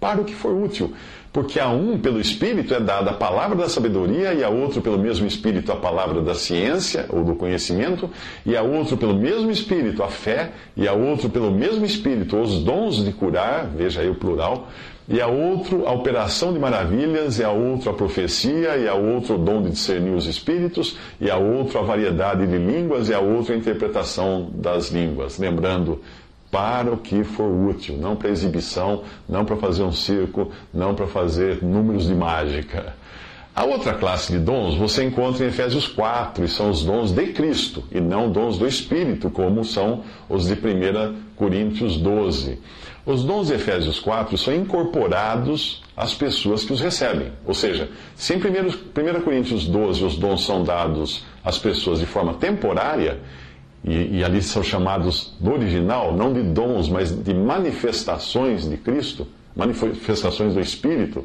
Para 0.00 0.22
o 0.22 0.24
que 0.24 0.34
for 0.34 0.54
útil. 0.54 0.94
Porque 1.30 1.60
a 1.60 1.68
um, 1.68 1.98
pelo 1.98 2.18
Espírito, 2.18 2.72
é 2.72 2.80
dada 2.80 3.10
a 3.10 3.14
palavra 3.14 3.54
da 3.56 3.68
sabedoria, 3.68 4.32
e 4.32 4.42
a 4.42 4.48
outro, 4.48 4.80
pelo 4.80 4.98
mesmo 4.98 5.26
Espírito, 5.26 5.70
a 5.70 5.76
palavra 5.76 6.22
da 6.22 6.34
ciência 6.34 7.04
ou 7.10 7.22
do 7.22 7.34
conhecimento, 7.34 8.08
e 8.46 8.56
a 8.56 8.62
outro, 8.62 8.96
pelo 8.96 9.14
mesmo 9.14 9.50
Espírito, 9.50 10.02
a 10.02 10.08
fé, 10.08 10.52
e 10.74 10.88
a 10.88 10.94
outro, 10.94 11.28
pelo 11.28 11.50
mesmo 11.50 11.84
Espírito, 11.84 12.40
os 12.40 12.62
dons 12.62 13.04
de 13.04 13.12
curar, 13.12 13.66
veja 13.66 14.00
aí 14.00 14.08
o 14.08 14.14
plural, 14.14 14.68
e 15.06 15.20
a 15.20 15.26
outro, 15.26 15.86
a 15.86 15.92
operação 15.92 16.54
de 16.54 16.58
maravilhas, 16.58 17.38
e 17.38 17.44
a 17.44 17.50
outro, 17.50 17.90
a 17.90 17.94
profecia, 17.94 18.78
e 18.78 18.88
a 18.88 18.94
outro, 18.94 19.34
o 19.34 19.38
dom 19.38 19.60
de 19.60 19.70
discernir 19.70 20.14
os 20.14 20.26
espíritos, 20.26 20.96
e 21.20 21.30
a 21.30 21.36
outro, 21.36 21.78
a 21.78 21.82
variedade 21.82 22.46
de 22.46 22.56
línguas, 22.56 23.10
e 23.10 23.14
a 23.14 23.20
outro, 23.20 23.52
a 23.52 23.56
interpretação 23.56 24.48
das 24.54 24.90
línguas. 24.90 25.38
Lembrando, 25.38 26.00
para 26.54 26.92
o 26.92 26.96
que 26.96 27.24
for 27.24 27.50
útil, 27.50 27.96
não 27.96 28.14
para 28.14 28.30
exibição, 28.30 29.02
não 29.28 29.44
para 29.44 29.56
fazer 29.56 29.82
um 29.82 29.90
circo, 29.90 30.52
não 30.72 30.94
para 30.94 31.08
fazer 31.08 31.64
números 31.64 32.06
de 32.06 32.14
mágica. 32.14 32.94
A 33.52 33.64
outra 33.64 33.94
classe 33.94 34.30
de 34.30 34.38
dons 34.38 34.76
você 34.76 35.02
encontra 35.02 35.44
em 35.44 35.48
Efésios 35.48 35.88
4, 35.88 36.44
e 36.44 36.48
são 36.48 36.70
os 36.70 36.84
dons 36.84 37.10
de 37.10 37.26
Cristo, 37.32 37.82
e 37.90 38.00
não 38.00 38.30
dons 38.30 38.56
do 38.56 38.68
Espírito, 38.68 39.30
como 39.30 39.64
são 39.64 40.04
os 40.28 40.46
de 40.46 40.52
1 40.54 41.34
Coríntios 41.34 41.96
12. 41.96 42.60
Os 43.04 43.24
dons 43.24 43.48
de 43.48 43.54
Efésios 43.54 43.98
4 43.98 44.38
são 44.38 44.54
incorporados 44.54 45.82
às 45.96 46.14
pessoas 46.14 46.64
que 46.64 46.72
os 46.72 46.80
recebem. 46.80 47.32
Ou 47.44 47.52
seja, 47.52 47.90
se 48.14 48.32
em 48.32 48.36
1 48.36 49.22
Coríntios 49.22 49.66
12 49.66 50.04
os 50.04 50.16
dons 50.16 50.46
são 50.46 50.62
dados 50.62 51.24
às 51.44 51.58
pessoas 51.58 51.98
de 51.98 52.06
forma 52.06 52.34
temporária, 52.34 53.18
e, 53.84 54.18
e 54.18 54.24
ali 54.24 54.42
são 54.42 54.62
chamados 54.62 55.34
no 55.38 55.52
original, 55.52 56.16
não 56.16 56.32
de 56.32 56.42
dons, 56.42 56.88
mas 56.88 57.10
de 57.12 57.34
manifestações 57.34 58.68
de 58.68 58.78
Cristo, 58.78 59.26
manifestações 59.54 60.54
do 60.54 60.60
Espírito, 60.60 61.24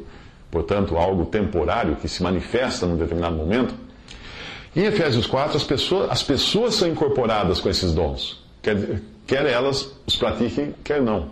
portanto, 0.50 0.96
algo 0.98 1.24
temporário 1.24 1.96
que 1.96 2.06
se 2.06 2.22
manifesta 2.22 2.86
num 2.86 2.96
determinado 2.96 3.34
momento. 3.34 3.74
Em 4.76 4.84
Efésios 4.84 5.26
4, 5.26 5.56
as 5.56 5.64
pessoas, 5.64 6.10
as 6.10 6.22
pessoas 6.22 6.74
são 6.74 6.86
incorporadas 6.86 7.60
com 7.60 7.68
esses 7.70 7.92
dons, 7.92 8.44
quer, 8.60 9.00
quer 9.26 9.46
elas 9.46 9.96
os 10.06 10.16
pratiquem, 10.16 10.74
quer 10.84 11.00
não. 11.00 11.30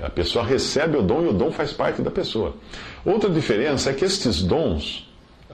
A 0.00 0.08
pessoa 0.08 0.44
recebe 0.44 0.96
o 0.96 1.02
dom 1.02 1.24
e 1.24 1.26
o 1.26 1.32
dom 1.32 1.50
faz 1.50 1.72
parte 1.72 2.00
da 2.00 2.10
pessoa. 2.10 2.54
Outra 3.04 3.28
diferença 3.28 3.90
é 3.90 3.92
que 3.92 4.04
estes 4.04 4.40
dons 4.42 5.07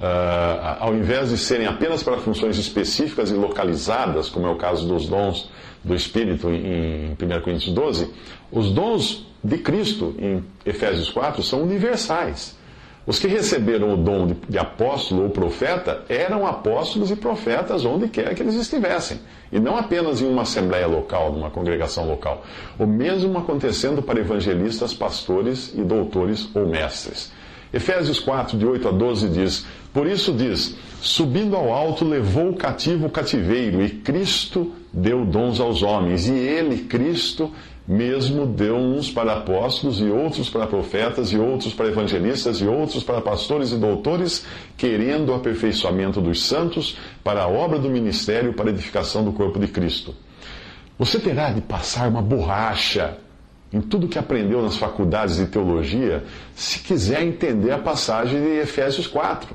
Uh, 0.04 0.76
ao 0.80 0.94
invés 0.94 1.30
de 1.30 1.38
serem 1.38 1.66
apenas 1.66 2.02
para 2.02 2.18
funções 2.18 2.58
específicas 2.58 3.30
e 3.30 3.34
localizadas, 3.34 4.28
como 4.28 4.46
é 4.46 4.50
o 4.50 4.56
caso 4.56 4.86
dos 4.86 5.06
dons 5.06 5.48
do 5.82 5.94
Espírito 5.94 6.50
em 6.50 7.12
1 7.12 7.40
Coríntios 7.42 7.72
12, 7.72 8.10
os 8.52 8.70
dons 8.70 9.26
de 9.42 9.56
Cristo 9.56 10.14
em 10.18 10.44
Efésios 10.66 11.08
4 11.08 11.42
são 11.42 11.62
universais. 11.62 12.54
Os 13.06 13.18
que 13.18 13.26
receberam 13.26 13.94
o 13.94 13.96
dom 13.96 14.26
de, 14.26 14.34
de 14.46 14.58
apóstolo 14.58 15.22
ou 15.22 15.30
profeta 15.30 16.04
eram 16.06 16.46
apóstolos 16.46 17.10
e 17.10 17.16
profetas 17.16 17.86
onde 17.86 18.06
quer 18.08 18.34
que 18.34 18.42
eles 18.42 18.56
estivessem, 18.56 19.20
e 19.50 19.58
não 19.58 19.74
apenas 19.74 20.20
em 20.20 20.26
uma 20.26 20.42
assembleia 20.42 20.86
local, 20.86 21.32
numa 21.32 21.50
congregação 21.50 22.06
local. 22.06 22.44
O 22.78 22.86
mesmo 22.86 23.38
acontecendo 23.38 24.02
para 24.02 24.20
evangelistas, 24.20 24.92
pastores 24.92 25.72
e 25.74 25.82
doutores 25.82 26.54
ou 26.54 26.66
mestres. 26.66 27.32
Efésios 27.74 28.20
4, 28.20 28.56
de 28.56 28.64
8 28.64 28.86
a 28.86 28.92
12 28.92 29.28
diz: 29.30 29.66
Por 29.92 30.06
isso 30.06 30.32
diz: 30.32 30.76
Subindo 31.00 31.56
ao 31.56 31.72
alto, 31.72 32.04
levou 32.04 32.50
o 32.50 32.54
cativo 32.54 33.06
o 33.06 33.10
cativeiro, 33.10 33.82
e 33.82 33.90
Cristo 33.90 34.72
deu 34.92 35.24
dons 35.24 35.58
aos 35.58 35.82
homens. 35.82 36.28
E 36.28 36.34
ele, 36.34 36.84
Cristo, 36.84 37.50
mesmo 37.86 38.46
deu 38.46 38.76
uns 38.76 39.10
para 39.10 39.32
apóstolos, 39.32 40.00
e 40.00 40.04
outros 40.04 40.48
para 40.48 40.68
profetas, 40.68 41.32
e 41.32 41.36
outros 41.36 41.74
para 41.74 41.88
evangelistas, 41.88 42.58
e 42.60 42.64
outros 42.64 43.02
para 43.02 43.20
pastores 43.20 43.72
e 43.72 43.76
doutores, 43.76 44.46
querendo 44.76 45.30
o 45.30 45.34
aperfeiçoamento 45.34 46.20
dos 46.20 46.44
santos, 46.44 46.96
para 47.24 47.42
a 47.42 47.48
obra 47.48 47.80
do 47.80 47.90
ministério, 47.90 48.54
para 48.54 48.70
a 48.70 48.72
edificação 48.72 49.24
do 49.24 49.32
corpo 49.32 49.58
de 49.58 49.66
Cristo. 49.66 50.14
Você 50.96 51.18
terá 51.18 51.50
de 51.50 51.60
passar 51.60 52.08
uma 52.08 52.22
borracha 52.22 53.18
em 53.74 53.80
tudo 53.80 54.06
que 54.06 54.18
aprendeu 54.18 54.62
nas 54.62 54.76
faculdades 54.76 55.36
de 55.36 55.46
teologia, 55.46 56.22
se 56.54 56.78
quiser 56.78 57.24
entender 57.24 57.72
a 57.72 57.78
passagem 57.78 58.40
de 58.40 58.60
Efésios 58.60 59.08
4. 59.08 59.52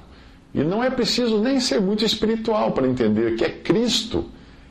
E 0.53 0.61
não 0.61 0.83
é 0.83 0.89
preciso 0.89 1.39
nem 1.39 1.61
ser 1.61 1.79
muito 1.79 2.03
espiritual 2.03 2.73
para 2.73 2.85
entender 2.85 3.35
que 3.35 3.45
é 3.45 3.49
Cristo 3.49 4.25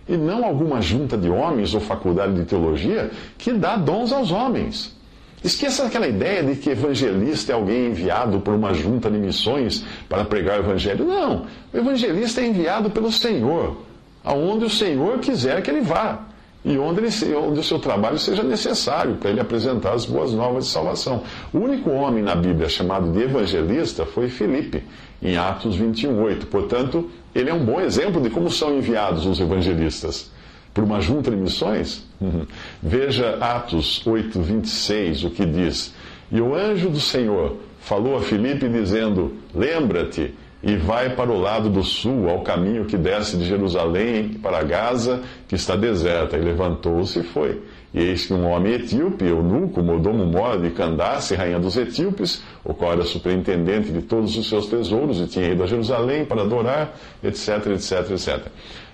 e 0.06 0.18
não 0.18 0.44
alguma 0.44 0.82
junta 0.82 1.16
de 1.16 1.30
homens 1.30 1.72
ou 1.72 1.80
faculdade 1.80 2.34
de 2.34 2.44
teologia 2.44 3.10
que 3.38 3.52
dá 3.54 3.76
dons 3.76 4.12
aos 4.12 4.30
homens. 4.30 4.94
Esqueça 5.42 5.86
aquela 5.86 6.08
ideia 6.08 6.42
de 6.42 6.56
que 6.56 6.68
evangelista 6.68 7.52
é 7.52 7.54
alguém 7.54 7.86
enviado 7.86 8.40
por 8.40 8.52
uma 8.52 8.74
junta 8.74 9.10
de 9.10 9.16
missões 9.16 9.82
para 10.10 10.24
pregar 10.26 10.58
o 10.58 10.64
evangelho. 10.64 11.06
Não, 11.06 11.46
o 11.72 11.76
evangelista 11.76 12.42
é 12.42 12.48
enviado 12.48 12.90
pelo 12.90 13.10
Senhor, 13.10 13.78
aonde 14.22 14.66
o 14.66 14.70
Senhor 14.70 15.20
quiser 15.20 15.62
que 15.62 15.70
ele 15.70 15.80
vá 15.80 16.28
e 16.64 16.76
onde, 16.76 17.00
ele, 17.00 17.34
onde 17.36 17.60
o 17.60 17.62
seu 17.62 17.78
trabalho 17.78 18.18
seja 18.18 18.42
necessário 18.42 19.14
para 19.16 19.30
ele 19.30 19.40
apresentar 19.40 19.92
as 19.92 20.04
boas 20.04 20.32
novas 20.32 20.64
de 20.64 20.70
salvação. 20.70 21.22
O 21.52 21.58
único 21.58 21.90
homem 21.90 22.22
na 22.22 22.34
Bíblia 22.34 22.68
chamado 22.68 23.12
de 23.12 23.20
evangelista 23.22 24.04
foi 24.04 24.28
Filipe, 24.28 24.82
em 25.22 25.36
Atos 25.36 25.76
21:8. 25.76 26.46
Portanto, 26.46 27.08
ele 27.34 27.50
é 27.50 27.54
um 27.54 27.64
bom 27.64 27.80
exemplo 27.80 28.20
de 28.20 28.28
como 28.28 28.50
são 28.50 28.76
enviados 28.76 29.24
os 29.24 29.40
evangelistas. 29.40 30.30
Por 30.74 30.84
uma 30.84 31.00
junta 31.00 31.30
de 31.30 31.36
missões? 31.36 32.04
Uhum. 32.20 32.46
Veja 32.82 33.38
Atos 33.40 34.02
8:26, 34.04 35.24
o 35.24 35.30
que 35.30 35.46
diz: 35.46 35.94
E 36.30 36.40
o 36.40 36.54
anjo 36.54 36.90
do 36.90 37.00
Senhor 37.00 37.56
falou 37.80 38.16
a 38.16 38.20
Filipe, 38.20 38.68
dizendo: 38.68 39.34
Lembra-te 39.54 40.34
e 40.62 40.76
vai 40.76 41.14
para 41.14 41.30
o 41.30 41.40
lado 41.40 41.70
do 41.70 41.84
sul, 41.84 42.28
ao 42.28 42.42
caminho 42.42 42.84
que 42.84 42.96
desce 42.96 43.36
de 43.36 43.44
Jerusalém 43.44 44.30
para 44.42 44.62
Gaza, 44.64 45.22
que 45.46 45.54
está 45.54 45.76
deserta. 45.76 46.36
E 46.36 46.40
levantou-se 46.40 47.20
e 47.20 47.22
foi. 47.22 47.62
E 47.94 48.00
eis 48.00 48.26
que 48.26 48.34
um 48.34 48.46
homem 48.50 48.74
etíope, 48.74 49.24
eunuco, 49.24 49.82
mordomo 49.82 50.26
mora 50.26 50.58
de 50.58 50.70
Candace, 50.70 51.34
rainha 51.34 51.60
dos 51.60 51.76
etíopes, 51.76 52.42
o 52.64 52.74
qual 52.74 52.92
era 52.92 53.04
superintendente 53.04 53.90
de 53.92 54.02
todos 54.02 54.36
os 54.36 54.48
seus 54.48 54.66
tesouros, 54.66 55.20
e 55.20 55.26
tinha 55.26 55.48
ido 55.48 55.62
a 55.62 55.66
Jerusalém 55.66 56.24
para 56.24 56.42
adorar, 56.42 56.94
etc, 57.22 57.66
etc, 57.68 58.10
etc. 58.10 58.46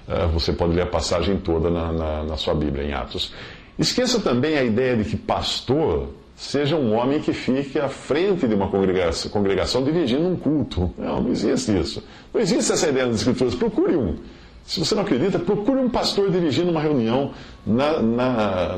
Uh, 0.07 0.29
você 0.29 0.53
pode 0.53 0.75
ler 0.75 0.83
a 0.83 0.87
passagem 0.87 1.39
toda 1.39 1.71
na, 1.71 1.93
na, 1.93 2.25
na 2.25 2.37
sua 2.37 2.55
Bíblia, 2.55 2.85
em 2.85 2.93
Atos. 2.93 3.33
Esqueça 3.79 4.21
também 4.21 4.57
a 4.57 4.63
ideia 4.63 4.97
de 4.97 5.05
que 5.05 5.17
pastor 5.17 6.11
seja 6.37 6.77
um 6.77 6.95
homem 6.95 7.21
que 7.21 7.33
fique 7.33 7.79
à 7.79 7.89
frente 7.89 8.47
de 8.47 8.55
uma 8.55 8.69
congregação, 8.69 9.31
congregação 9.31 9.85
dirigindo 9.85 10.27
um 10.27 10.37
culto. 10.37 10.93
Não, 10.99 11.23
não 11.23 11.31
existe 11.31 11.79
isso. 11.79 12.03
Não 12.33 12.41
existe 12.41 12.73
essa 12.73 12.89
ideia 12.89 13.07
nas 13.07 13.17
Escrituras. 13.17 13.55
Procure 13.55 13.97
um. 13.97 14.17
Se 14.65 14.81
você 14.81 14.95
não 14.95 15.03
acredita, 15.03 15.39
procure 15.39 15.79
um 15.79 15.91
pastor 15.91 16.31
dirigindo 16.31 16.71
uma 16.71 16.81
reunião 16.81 17.33
na, 17.67 18.01
na, 18.01 18.77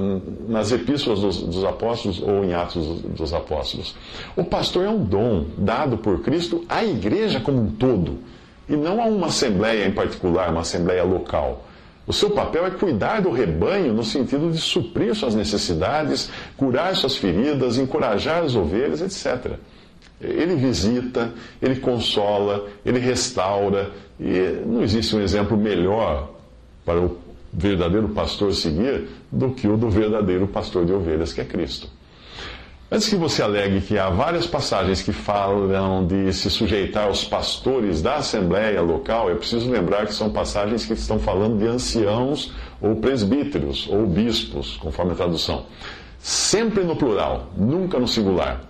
nas 0.48 0.72
epístolas 0.72 1.20
dos, 1.20 1.42
dos, 1.42 1.64
apóstolos 1.64 2.20
ou 2.20 2.44
em 2.44 2.54
Atos 2.54 2.84
dos, 2.84 3.02
dos 3.02 3.32
apóstolos. 3.32 3.94
O 4.34 4.42
pastor 4.42 4.84
é 4.84 4.88
um 4.88 5.04
dom 5.04 5.46
dado 5.56 5.96
por 5.96 6.22
Cristo 6.22 6.64
à 6.68 6.84
igreja 6.84 7.38
como 7.38 7.62
um 7.62 7.70
todo, 7.70 8.18
e 8.68 8.74
não 8.74 9.00
a 9.00 9.06
uma 9.06 9.28
assembleia 9.28 9.86
em 9.86 9.92
particular, 9.92 10.50
uma 10.50 10.62
assembleia 10.62 11.04
local. 11.04 11.65
O 12.06 12.12
seu 12.12 12.30
papel 12.30 12.64
é 12.64 12.70
cuidar 12.70 13.20
do 13.20 13.30
rebanho 13.30 13.92
no 13.92 14.04
sentido 14.04 14.50
de 14.50 14.58
suprir 14.58 15.14
suas 15.14 15.34
necessidades, 15.34 16.30
curar 16.56 16.94
suas 16.94 17.16
feridas, 17.16 17.78
encorajar 17.78 18.44
as 18.44 18.54
ovelhas, 18.54 19.00
etc. 19.00 19.58
Ele 20.20 20.54
visita, 20.54 21.32
ele 21.60 21.76
consola, 21.76 22.68
ele 22.84 23.00
restaura. 23.00 23.90
E 24.20 24.62
não 24.64 24.82
existe 24.82 25.16
um 25.16 25.20
exemplo 25.20 25.56
melhor 25.56 26.30
para 26.84 27.00
o 27.00 27.18
verdadeiro 27.52 28.08
pastor 28.10 28.54
seguir 28.54 29.08
do 29.32 29.50
que 29.50 29.66
o 29.66 29.76
do 29.76 29.90
verdadeiro 29.90 30.46
pastor 30.46 30.84
de 30.84 30.92
ovelhas, 30.92 31.32
que 31.32 31.40
é 31.40 31.44
Cristo. 31.44 31.95
Antes 32.88 33.08
que 33.08 33.16
você 33.16 33.42
alegue 33.42 33.80
que 33.80 33.98
há 33.98 34.08
várias 34.08 34.46
passagens 34.46 35.02
que 35.02 35.10
falam 35.10 36.06
de 36.06 36.32
se 36.32 36.48
sujeitar 36.48 37.08
aos 37.08 37.24
pastores 37.24 38.00
da 38.00 38.16
assembleia 38.16 38.80
local, 38.80 39.28
é 39.28 39.34
preciso 39.34 39.68
lembrar 39.68 40.06
que 40.06 40.14
são 40.14 40.30
passagens 40.30 40.86
que 40.86 40.92
estão 40.92 41.18
falando 41.18 41.58
de 41.58 41.66
anciãos 41.66 42.52
ou 42.80 42.94
presbíteros 42.94 43.88
ou 43.90 44.06
bispos, 44.06 44.76
conforme 44.76 45.12
a 45.12 45.16
tradução. 45.16 45.66
Sempre 46.20 46.84
no 46.84 46.94
plural, 46.94 47.48
nunca 47.56 47.98
no 47.98 48.06
singular. 48.06 48.60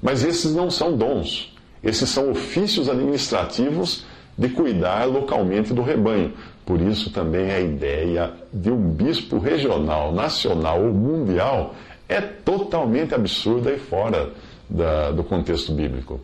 Mas 0.00 0.22
esses 0.22 0.54
não 0.54 0.70
são 0.70 0.96
dons, 0.96 1.52
esses 1.82 2.08
são 2.08 2.30
ofícios 2.30 2.88
administrativos 2.88 4.06
de 4.38 4.48
cuidar 4.48 5.06
localmente 5.06 5.74
do 5.74 5.82
rebanho. 5.82 6.32
Por 6.64 6.80
isso 6.80 7.10
também 7.10 7.50
a 7.50 7.58
ideia 7.58 8.32
de 8.52 8.70
um 8.70 8.90
bispo 8.90 9.38
regional, 9.38 10.12
nacional 10.12 10.80
ou 10.84 10.92
mundial 10.92 11.74
é 12.08 12.20
totalmente 12.20 13.14
absurda 13.14 13.72
e 13.72 13.78
fora 13.78 14.30
da, 14.68 15.10
do 15.10 15.24
contexto 15.24 15.72
bíblico. 15.72 16.20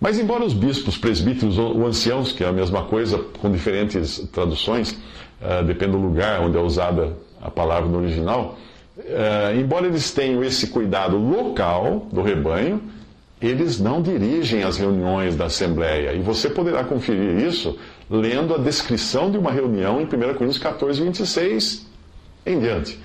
Mas, 0.00 0.18
embora 0.18 0.44
os 0.44 0.52
bispos, 0.52 0.96
presbíteros 0.96 1.58
ou 1.58 1.84
anciãos, 1.86 2.32
que 2.32 2.44
é 2.44 2.48
a 2.48 2.52
mesma 2.52 2.84
coisa, 2.84 3.18
com 3.40 3.50
diferentes 3.50 4.18
traduções, 4.32 4.92
uh, 4.92 5.64
depende 5.64 5.92
do 5.92 5.98
lugar 5.98 6.40
onde 6.40 6.56
é 6.56 6.60
usada 6.60 7.16
a 7.42 7.50
palavra 7.50 7.88
no 7.88 7.98
original, 7.98 8.56
uh, 8.96 9.58
embora 9.58 9.86
eles 9.86 10.12
tenham 10.12 10.42
esse 10.44 10.68
cuidado 10.68 11.16
local 11.16 12.06
do 12.12 12.22
rebanho, 12.22 12.80
eles 13.40 13.80
não 13.80 14.00
dirigem 14.00 14.62
as 14.62 14.76
reuniões 14.76 15.36
da 15.36 15.46
Assembleia. 15.46 16.12
E 16.12 16.20
você 16.20 16.48
poderá 16.48 16.84
conferir 16.84 17.44
isso 17.44 17.76
lendo 18.08 18.54
a 18.54 18.58
descrição 18.58 19.30
de 19.30 19.38
uma 19.38 19.50
reunião 19.50 20.00
em 20.00 20.04
1 20.04 20.08
Coríntios 20.08 20.58
14, 20.58 21.02
26 21.02 21.86
em 22.46 22.58
diante 22.58 22.98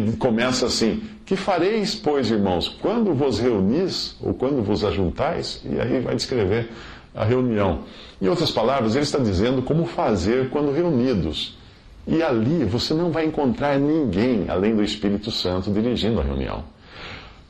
que 0.00 0.16
começa 0.16 0.66
assim: 0.66 1.02
Que 1.26 1.36
fareis, 1.36 1.94
pois, 1.94 2.30
irmãos, 2.30 2.68
quando 2.80 3.12
vos 3.12 3.38
reunis, 3.38 4.16
ou 4.22 4.32
quando 4.32 4.62
vos 4.62 4.84
ajuntais? 4.84 5.62
E 5.64 5.78
aí 5.78 6.00
vai 6.00 6.14
descrever 6.14 6.70
a 7.14 7.24
reunião. 7.24 7.80
Em 8.20 8.28
outras 8.28 8.50
palavras, 8.50 8.94
ele 8.94 9.04
está 9.04 9.18
dizendo 9.18 9.60
como 9.60 9.84
fazer 9.84 10.48
quando 10.48 10.72
reunidos. 10.72 11.58
E 12.06 12.22
ali 12.22 12.64
você 12.64 12.94
não 12.94 13.10
vai 13.10 13.26
encontrar 13.26 13.78
ninguém 13.78 14.46
além 14.48 14.74
do 14.74 14.82
Espírito 14.82 15.30
Santo 15.30 15.70
dirigindo 15.70 16.20
a 16.20 16.24
reunião. 16.24 16.64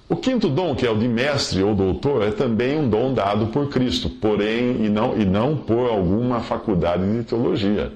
O 0.09 0.17
quinto 0.17 0.49
dom, 0.49 0.75
que 0.75 0.85
é 0.85 0.91
o 0.91 0.99
de 0.99 1.09
mestre 1.09 1.63
ou 1.63 1.75
doutor, 1.75 2.23
é 2.23 2.33
também 2.33 2.77
um 2.77 2.89
dom 2.89 3.15
dado 3.15 3.47
por 3.47 3.69
Cristo, 3.69 4.11
porém, 4.11 4.85
e 4.85 4.89
não, 4.91 5.19
e 5.19 5.25
não 5.25 5.57
por 5.57 5.89
alguma 5.89 6.41
faculdade 6.41 7.11
de 7.17 7.23
teologia. 7.23 7.93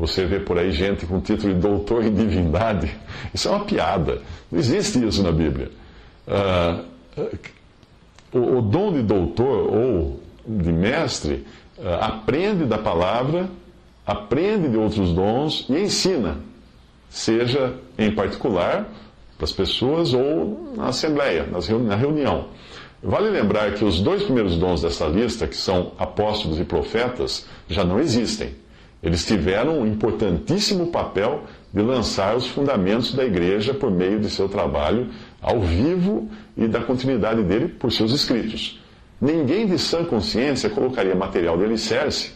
Você 0.00 0.24
vê 0.24 0.40
por 0.40 0.56
aí 0.56 0.72
gente 0.72 1.04
com 1.04 1.20
título 1.20 1.52
de 1.52 1.60
doutor 1.60 2.02
em 2.02 2.14
divindade. 2.14 2.90
Isso 3.34 3.48
é 3.48 3.50
uma 3.50 3.66
piada. 3.66 4.22
Não 4.50 4.58
existe 4.58 5.06
isso 5.06 5.22
na 5.22 5.30
Bíblia. 5.30 5.70
Uh, 6.26 7.28
o, 8.32 8.58
o, 8.58 8.62
dom 8.62 8.94
de 8.94 9.02
doutor 9.02 9.70
ou 9.70 10.20
de 10.46 10.72
mestre 10.72 11.44
uh, 11.76 11.86
aprende 12.00 12.64
da 12.64 12.78
palavra, 12.78 13.50
aprende 14.06 14.70
de 14.70 14.78
outros 14.78 15.12
dons 15.12 15.66
e 15.68 15.74
ensina, 15.74 16.38
seja 17.10 17.74
em 17.98 18.10
particular 18.10 18.88
para 19.36 19.44
as 19.44 19.52
pessoas 19.52 20.14
ou 20.14 20.72
na 20.78 20.86
assembleia, 20.86 21.46
na 21.84 21.96
reunião. 21.96 22.46
Vale 23.02 23.28
lembrar 23.28 23.74
que 23.74 23.84
os 23.84 24.00
dois 24.00 24.22
primeiros 24.22 24.56
dons 24.56 24.80
dessa 24.80 25.04
lista, 25.06 25.46
que 25.46 25.56
são 25.56 25.92
apóstolos 25.98 26.58
e 26.58 26.64
profetas, 26.64 27.46
já 27.68 27.84
não 27.84 28.00
existem. 28.00 28.54
Eles 29.02 29.24
tiveram 29.24 29.80
um 29.80 29.86
importantíssimo 29.86 30.88
papel 30.88 31.44
de 31.72 31.80
lançar 31.80 32.36
os 32.36 32.46
fundamentos 32.46 33.14
da 33.14 33.24
igreja 33.24 33.72
por 33.72 33.90
meio 33.90 34.20
de 34.20 34.28
seu 34.28 34.48
trabalho 34.48 35.08
ao 35.40 35.60
vivo 35.60 36.28
e 36.56 36.68
da 36.68 36.80
continuidade 36.80 37.42
dele 37.42 37.68
por 37.68 37.90
seus 37.90 38.12
escritos. 38.12 38.78
Ninguém 39.20 39.66
de 39.66 39.78
sã 39.78 40.04
consciência 40.04 40.68
colocaria 40.68 41.14
material 41.14 41.56
de 41.56 41.64
alicerce, 41.64 42.32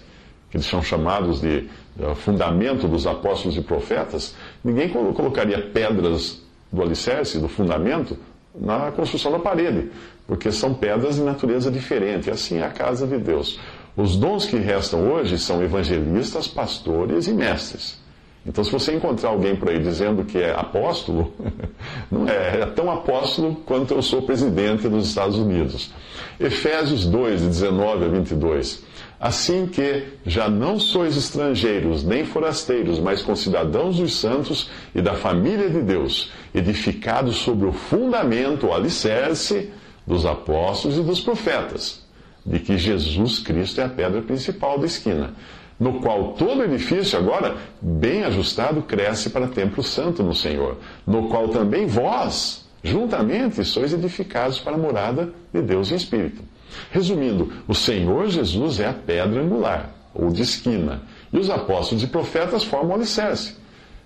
que 0.51 0.57
eles 0.57 0.67
são 0.67 0.83
chamados 0.83 1.41
de 1.41 1.69
fundamento 2.17 2.89
dos 2.89 3.07
apóstolos 3.07 3.57
e 3.57 3.61
profetas, 3.61 4.35
ninguém 4.63 4.89
colocaria 4.89 5.61
pedras 5.61 6.43
do 6.73 6.83
alicerce, 6.83 7.39
do 7.39 7.49
fundamento, 7.49 8.17
na 8.55 8.93
construção 8.93 9.33
da 9.33 9.39
parede, 9.39 9.91
porque 10.27 10.51
são 10.53 10.73
pedras 10.75 11.17
de 11.17 11.23
natureza 11.23 11.71
diferente. 11.71 12.31
Assim 12.31 12.59
é 12.59 12.65
a 12.65 12.71
casa 12.71 13.07
de 13.07 13.19
Deus. 13.19 13.59
Os 13.97 14.17
dons 14.17 14.45
que 14.45 14.57
restam 14.57 15.13
hoje 15.13 15.39
são 15.39 15.63
evangelistas, 15.63 16.49
pastores 16.49 17.29
e 17.29 17.33
mestres. 17.33 18.03
Então, 18.47 18.63
se 18.63 18.71
você 18.71 18.95
encontrar 18.95 19.31
alguém 19.31 19.55
por 19.57 19.71
aí 19.71 19.79
dizendo 19.79 20.25
que 20.25 20.37
é 20.37 20.53
apóstolo, 20.53 21.33
não 22.11 22.29
é, 22.29 22.61
é 22.61 22.67
tão 22.67 22.91
apóstolo 22.91 23.55
quanto 23.65 23.95
eu 23.95 24.03
sou 24.03 24.21
presidente 24.23 24.89
dos 24.89 25.09
Estados 25.09 25.39
Unidos. 25.39 25.93
Efésios 26.39 27.07
2, 27.07 27.43
de 27.43 27.47
19 27.47 28.05
a 28.05 28.09
22. 28.09 28.83
Assim 29.19 29.67
que 29.67 30.09
já 30.27 30.49
não 30.49 30.79
sois 30.79 31.17
estrangeiros 31.17 32.03
nem 32.03 32.25
forasteiros, 32.25 32.99
mas 32.99 33.23
concidadãos 33.23 33.97
dos 33.97 34.17
santos 34.17 34.69
e 34.95 35.01
da 35.01 35.15
família 35.15 35.71
de 35.71 35.81
Deus, 35.81 36.33
edificados 36.53 37.37
sobre 37.37 37.67
o 37.67 37.73
fundamento, 37.73 38.67
o 38.67 38.75
alicerce 38.75 39.71
dos 40.05 40.27
apóstolos 40.27 40.99
e 40.99 41.03
dos 41.03 41.21
profetas 41.21 42.04
de 42.45 42.59
que 42.59 42.77
Jesus 42.77 43.39
Cristo 43.39 43.81
é 43.81 43.85
a 43.85 43.89
pedra 43.89 44.21
principal 44.23 44.79
da 44.79 44.87
esquina, 44.87 45.35
no 45.79 46.01
qual 46.01 46.35
todo 46.35 46.63
edifício, 46.63 47.19
agora 47.19 47.57
bem 47.81 48.25
ajustado, 48.25 48.83
cresce 48.83 49.31
para 49.31 49.49
templo 49.49 49.83
santo 49.83 50.23
no 50.23 50.35
Senhor, 50.35 50.79
no 51.07 51.29
qual 51.29 51.49
também 51.49 51.87
vós, 51.87 52.69
juntamente, 52.83 53.65
sois 53.65 53.93
edificados 53.93 54.59
para 54.59 54.75
a 54.75 54.79
morada 54.79 55.33
de 55.53 55.63
Deus 55.63 55.91
em 55.91 55.97
Espírito. 55.97 56.43
Resumindo, 56.91 57.53
o 57.67 57.75
Senhor 57.75 58.29
Jesus 58.29 58.81
é 58.81 58.89
a 58.89 58.93
pedra 58.93 59.41
angular, 59.41 59.91
ou 60.15 60.31
de 60.31 60.43
esquina, 60.43 61.03
e 61.33 61.39
os 61.39 61.51
apóstolos 61.51 62.05
e 62.05 62.07
profetas 62.07 62.63
formam 62.63 62.93
o 62.93 62.95
alicerce. 62.95 63.57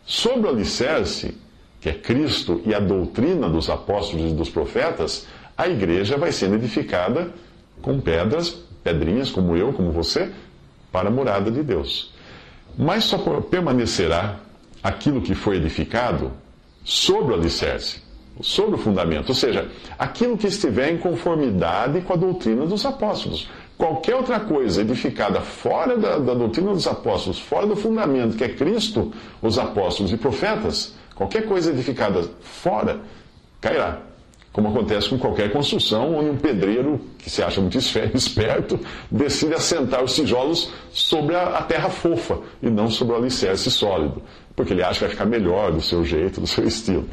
Sobre 0.04 0.46
o 0.46 0.50
alicerce, 0.50 1.36
que 1.80 1.88
é 1.88 1.92
Cristo 1.92 2.62
e 2.64 2.74
a 2.74 2.80
doutrina 2.80 3.48
dos 3.48 3.68
apóstolos 3.68 4.32
e 4.32 4.34
dos 4.34 4.48
profetas, 4.48 5.26
a 5.56 5.68
igreja 5.68 6.16
vai 6.16 6.32
sendo 6.32 6.54
edificada 6.54 7.30
com 7.82 8.00
pedras, 8.00 8.50
pedrinhas, 8.82 9.30
como 9.30 9.56
eu, 9.56 9.72
como 9.72 9.90
você, 9.90 10.30
para 10.90 11.08
a 11.08 11.10
morada 11.10 11.50
de 11.50 11.62
Deus. 11.62 12.12
Mas 12.76 13.04
só 13.04 13.18
permanecerá 13.40 14.36
aquilo 14.82 15.20
que 15.20 15.34
foi 15.34 15.56
edificado 15.56 16.32
sobre 16.84 17.32
o 17.32 17.36
alicerce, 17.36 18.00
sobre 18.40 18.76
o 18.76 18.78
fundamento, 18.78 19.30
ou 19.30 19.34
seja, 19.34 19.68
aquilo 19.98 20.38
que 20.38 20.46
estiver 20.46 20.92
em 20.92 20.98
conformidade 20.98 22.00
com 22.02 22.12
a 22.12 22.16
doutrina 22.16 22.66
dos 22.66 22.86
apóstolos. 22.86 23.48
Qualquer 23.76 24.16
outra 24.16 24.40
coisa 24.40 24.80
edificada 24.80 25.40
fora 25.40 25.96
da, 25.96 26.18
da 26.18 26.34
doutrina 26.34 26.72
dos 26.72 26.86
apóstolos, 26.86 27.38
fora 27.38 27.66
do 27.66 27.76
fundamento 27.76 28.36
que 28.36 28.44
é 28.44 28.48
Cristo, 28.48 29.12
os 29.40 29.58
apóstolos 29.58 30.12
e 30.12 30.16
profetas, 30.16 30.94
qualquer 31.14 31.46
coisa 31.46 31.70
edificada 31.70 32.24
fora, 32.40 33.00
cairá 33.60 34.00
como 34.58 34.70
acontece 34.70 35.08
com 35.08 35.16
qualquer 35.16 35.52
construção, 35.52 36.16
onde 36.16 36.30
um 36.30 36.36
pedreiro, 36.36 37.00
que 37.16 37.30
se 37.30 37.40
acha 37.40 37.60
muito 37.60 37.78
esperto, 37.78 38.80
decide 39.08 39.54
assentar 39.54 40.02
os 40.02 40.16
tijolos 40.16 40.72
sobre 40.90 41.36
a, 41.36 41.62
terra 41.62 41.88
fofa 41.88 42.40
e 42.60 42.68
não 42.68 42.90
sobre 42.90 43.14
o 43.14 43.16
alicerce 43.16 43.70
sólido, 43.70 44.20
porque 44.56 44.72
ele 44.72 44.82
acha 44.82 44.94
que 44.94 45.00
vai 45.02 45.10
ficar 45.10 45.26
melhor 45.26 45.70
do 45.70 45.80
seu 45.80 46.04
jeito, 46.04 46.40
do 46.40 46.46
seu 46.48 46.66
estilo. 46.66 47.08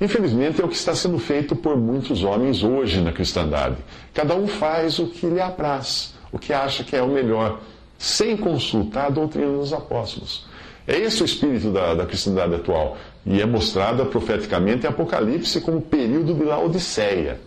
Infelizmente, 0.00 0.60
é 0.60 0.64
o 0.64 0.68
que 0.68 0.74
está 0.74 0.92
sendo 0.92 1.16
feito 1.20 1.54
por 1.54 1.76
muitos 1.76 2.24
homens 2.24 2.64
hoje 2.64 3.00
na 3.00 3.12
cristandade. 3.12 3.76
Cada 4.12 4.34
um 4.34 4.48
faz 4.48 4.98
o 4.98 5.06
que 5.06 5.26
lhe 5.26 5.40
apraz, 5.40 6.14
o 6.32 6.40
que 6.40 6.52
acha 6.52 6.82
que 6.82 6.96
é 6.96 7.02
o 7.02 7.06
melhor, 7.06 7.60
sem 7.96 8.36
consultar 8.36 9.06
a 9.06 9.10
doutrina 9.10 9.52
dos 9.52 9.72
apóstolos. 9.72 10.44
É 10.90 10.98
esse 10.98 11.22
o 11.22 11.24
espírito 11.24 11.70
da, 11.70 11.94
da 11.94 12.04
cristandade 12.04 12.52
atual 12.52 12.96
e 13.24 13.40
é 13.40 13.46
mostrada 13.46 14.04
profeticamente 14.04 14.84
em 14.84 14.88
Apocalipse 14.88 15.60
como 15.60 15.80
período 15.80 16.34
de 16.34 16.42
Laodiceia. 16.42 17.38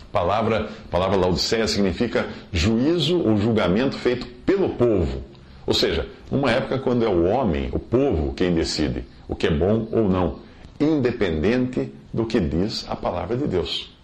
A 0.00 0.12
palavra, 0.12 0.70
a 0.86 0.88
palavra 0.88 1.16
Laodiceia 1.16 1.66
significa 1.66 2.28
juízo 2.52 3.18
ou 3.18 3.36
julgamento 3.38 3.96
feito 3.98 4.24
pelo 4.46 4.68
povo. 4.68 5.20
Ou 5.66 5.74
seja, 5.74 6.06
uma 6.30 6.52
época 6.52 6.78
quando 6.78 7.04
é 7.04 7.08
o 7.08 7.24
homem, 7.24 7.70
o 7.72 7.78
povo, 7.80 8.32
quem 8.34 8.54
decide 8.54 9.04
o 9.26 9.34
que 9.34 9.48
é 9.48 9.50
bom 9.50 9.88
ou 9.90 10.08
não, 10.08 10.38
independente 10.78 11.92
do 12.14 12.24
que 12.24 12.38
diz 12.38 12.86
a 12.88 12.94
palavra 12.94 13.36
de 13.36 13.48
Deus. 13.48 13.97